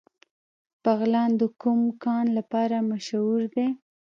[0.83, 3.67] بغلان د کوم کان لپاره مشهور دی؟